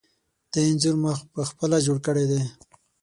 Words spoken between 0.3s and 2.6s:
دا انځور ما پخپله جوړ کړی دی.